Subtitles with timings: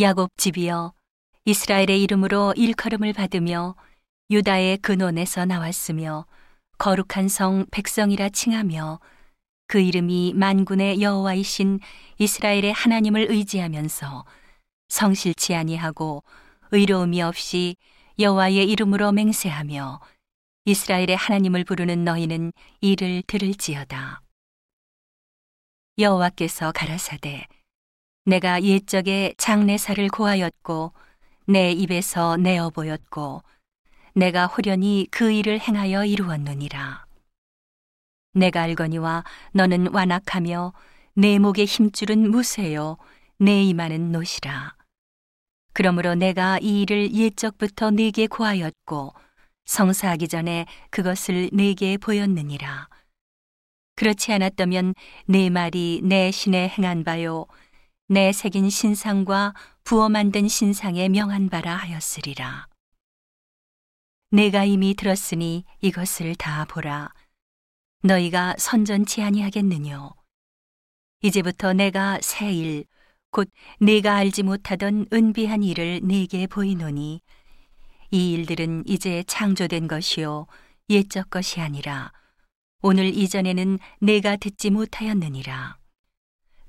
[0.00, 0.92] 야곱 집이여
[1.44, 3.74] 이스라엘의 이름으로 일컬음을 받으며
[4.30, 6.24] 유다의 근원에서 나왔으며
[6.78, 9.00] 거룩한 성 백성이라 칭하며
[9.66, 11.80] 그 이름이 만군의 여호와이신
[12.18, 14.24] 이스라엘의 하나님을 의지하면서
[14.88, 16.22] 성실치 아니하고
[16.70, 17.74] 의로움이 없이
[18.20, 20.00] 여호와의 이름으로 맹세하며
[20.66, 24.20] 이스라엘의 하나님을 부르는 너희는 이를 들을지어다.
[25.98, 27.48] 여호와께서 가라사대
[28.28, 30.92] 내가 옛적에 장내살을 고하였고
[31.46, 33.42] 내 입에서 내어 보였고
[34.14, 37.06] 내가 호련히 그 일을 행하여 이루었느니라.
[38.34, 40.74] 내가 알거니와 너는 완악하며
[41.14, 42.98] 내 목의 힘줄은 무쇠요
[43.38, 44.76] 내 이마는 노시라.
[45.72, 49.14] 그러므로 내가 이 일을 옛적부터 네게 고하였고
[49.64, 52.90] 성사하기 전에 그것을 네게 보였느니라.
[53.96, 57.46] 그렇지 않았다면 네 말이 내 신에 행한 바요
[58.10, 59.52] 내 새긴 신상과
[59.84, 62.66] 부어 만든 신상에 명한 바라 하였으리라.
[64.30, 67.12] 내가 이미 들었으니 이것을 다 보라.
[68.02, 70.14] 너희가 선전치 아니하겠느뇨.
[71.20, 72.86] 이제부터 내가 새 일,
[73.30, 77.20] 곧 내가 알지 못하던 은비한 일을 네게 보이노니
[78.10, 80.46] 이 일들은 이제 창조된 것이요
[80.88, 82.12] 옛적 것이 아니라
[82.80, 85.76] 오늘 이전에는 내가 듣지 못하였느니라.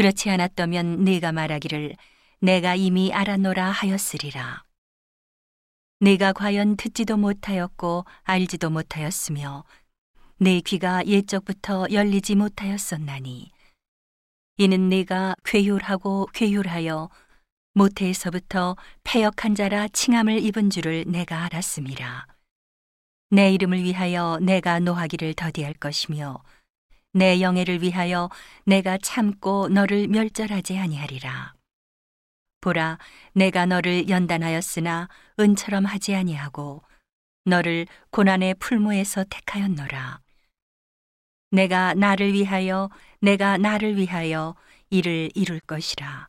[0.00, 1.94] 그렇지 않았다면 네가 말하기를
[2.40, 4.64] 내가 이미 알아노라 하였으리라.
[5.98, 9.62] 내가 과연 듣지도 못하였고 알지도 못하였으며
[10.38, 13.50] 내 귀가 옛적부터 열리지 못하였었나니
[14.56, 17.10] 이는 내가 괴율하고 괴율하여
[17.74, 22.26] 모태에서부터 패역한 자라 칭함을 입은 줄을 내가 알았습니다.
[23.28, 26.42] 내 이름을 위하여 내가 노하기를 더디할 것이며
[27.12, 28.28] 내 영예를 위하여
[28.64, 31.54] 내가 참고 너를 멸절하지 아니하리라.
[32.60, 32.98] 보라,
[33.32, 35.08] 내가 너를 연단하였으나
[35.38, 36.82] 은처럼 하지 아니하고
[37.44, 40.20] 너를 고난의 풀무에서 택하였노라.
[41.50, 42.90] 내가 나를 위하여
[43.20, 44.54] 내가 나를 위하여
[44.90, 46.28] 이를 이룰 것이라.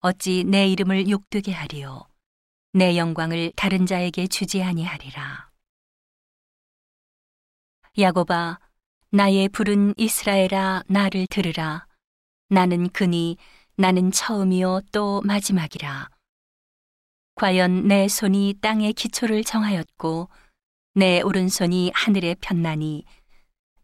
[0.00, 2.06] 어찌 내 이름을 욕되게 하리요.
[2.72, 5.48] 내 영광을 다른 자에게 주지 아니하리라.
[7.98, 8.58] 야고바
[9.10, 11.86] 나의 부른 이스라엘아 나를 들으라.
[12.48, 13.36] 나는 그니
[13.76, 16.10] 나는 처음이요 또 마지막이라.
[17.36, 20.28] 과연 내 손이 땅의 기초를 정하였고
[20.94, 23.04] 내 오른손이 하늘에 편나니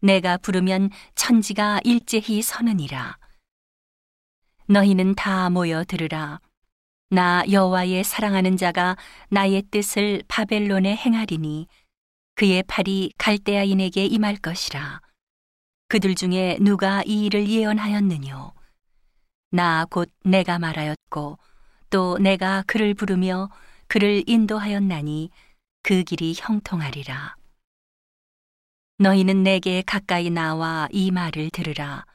[0.01, 3.17] 내가 부르면 천지가 일제히 서느니라.
[4.67, 6.41] 너희는 다 모여 들으라.
[7.09, 8.97] 나 여호와의 사랑하는 자가
[9.29, 11.67] 나의 뜻을 바벨론에 행하리니
[12.35, 15.02] 그의 팔이 갈대아인에게 임할 것이라.
[15.93, 18.51] 그들 중에 누가 이 일을 예언하였느뇨?
[19.51, 21.37] 나 곧 내가 말하였고
[21.91, 23.51] 또 내가 그를 부르며
[23.87, 25.29] 그를 인도하였나니
[25.83, 27.35] 그 길이 형통하리라.
[28.97, 32.05] 너희는 내게 가까이 나와 이 말을 들으라.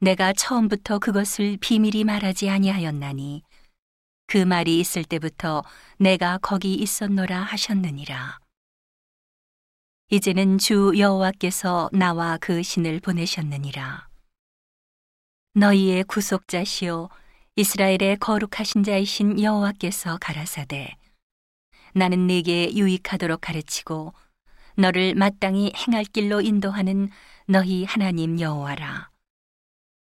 [0.00, 3.42] 내가 처음부터 그것을 비밀히 말하지 아니하였나니
[4.26, 5.62] 그 말이 있을 때부터
[5.98, 8.47] 내가 거기 있었노라 하셨느니라.
[10.10, 14.08] 이제는 주 여호와께서 나와 그 신을 보내셨느니라.
[15.52, 17.10] 너희의 구속자시오
[17.56, 20.96] 이스라엘의 거룩하신 자이신 여호와께서 가라사대
[21.92, 24.14] 나는 네게 유익하도록 가르치고
[24.76, 27.10] 너를 마땅히 행할 길로 인도하는
[27.46, 29.10] 너희 하나님 여호와라.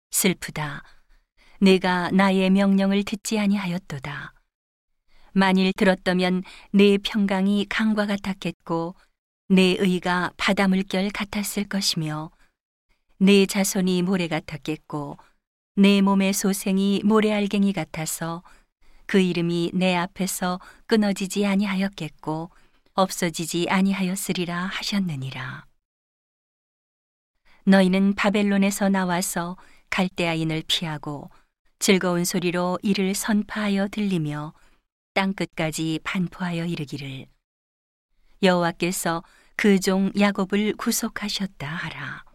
[0.10, 0.82] 슬프다.
[1.60, 4.34] 내가 나의 명령을 듣지 아니하였도다.
[5.34, 6.42] 만일 들었다면
[6.72, 8.96] 내 평강이 강과 같았겠고
[9.54, 12.32] 내 의가 바다 물결 같았을 것이며
[13.18, 15.18] 내 자손이 모래 같았겠고
[15.76, 18.44] 내 몸의 소생이 모래알갱이 같아서
[19.06, 22.50] 그 이름이 내 앞에서 끊어지지 아니하였겠고
[22.94, 25.66] 없어지지 아니하였으리라 하셨느니라.
[27.66, 29.58] 너희는 바벨론에서 나와서
[29.90, 31.30] 갈대아인을 피하고
[31.78, 34.54] 즐거운 소리로 이를 선파하여 들리며
[35.14, 37.26] 땅 끝까지 반포하여 이르기를
[38.44, 39.24] 여호와께서
[39.62, 42.26] 그 종 야곱을 구속하셨다 하라.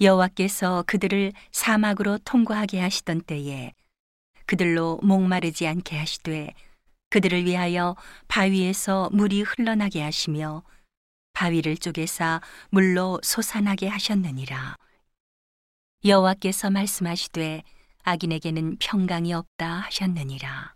[0.00, 3.72] 여호와께서 그들을 사막으로 통과하게 하시던 때에
[4.46, 6.54] 그들로 목마르지 않게 하시되
[7.10, 7.96] 그들을 위하여
[8.28, 10.62] 바위에서 물이 흘러나게 하시며
[11.32, 12.40] 바위를 쪼개사
[12.70, 14.76] 물로 솟아나게 하셨느니라.
[16.04, 17.64] 여호와께서 말씀하시되
[18.04, 20.73] 악인에게는 평강이 없다 하셨느니라.